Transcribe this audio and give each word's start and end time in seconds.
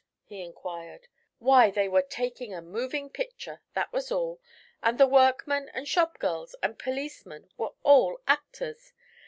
he 0.23 0.41
inquired. 0.41 1.07
"Why, 1.37 1.69
they 1.69 1.87
were 1.87 2.01
taking 2.01 2.55
a 2.55 2.61
moving 2.63 3.07
picture, 3.07 3.61
that 3.75 3.93
was 3.93 4.11
all, 4.11 4.41
and 4.81 4.97
the 4.97 5.05
workmen 5.05 5.69
and 5.75 5.87
shopgirls 5.87 6.55
and 6.63 6.79
policemen 6.79 7.51
were 7.55 7.73
all 7.83 8.19
actors. 8.27 8.93